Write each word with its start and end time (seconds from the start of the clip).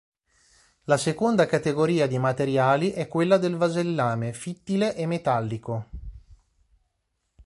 La 0.85 0.97
seconda 0.97 1.45
categoria 1.45 2.07
di 2.07 2.17
materiali 2.17 2.89
è 2.91 3.07
quella 3.07 3.37
del 3.37 3.55
vasellame, 3.55 4.33
fittile 4.33 4.95
e 4.95 5.05
metallico. 5.05 5.89